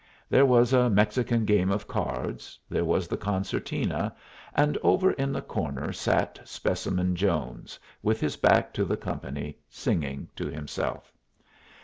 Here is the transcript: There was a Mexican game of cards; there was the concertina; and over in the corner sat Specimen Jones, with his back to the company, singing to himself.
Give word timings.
There 0.31 0.47
was 0.47 0.73
a 0.73 0.89
Mexican 0.89 1.45
game 1.45 1.69
of 1.69 1.87
cards; 1.87 2.57
there 2.67 2.83
was 2.83 3.07
the 3.07 3.17
concertina; 3.17 4.15
and 4.55 4.75
over 4.81 5.11
in 5.11 5.31
the 5.31 5.43
corner 5.43 5.93
sat 5.93 6.39
Specimen 6.43 7.15
Jones, 7.15 7.77
with 8.01 8.19
his 8.19 8.35
back 8.35 8.73
to 8.73 8.83
the 8.83 8.97
company, 8.97 9.59
singing 9.69 10.27
to 10.37 10.47
himself. 10.47 11.13